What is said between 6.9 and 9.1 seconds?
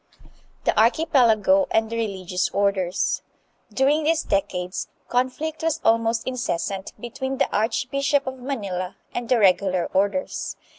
between the archbishop of Manila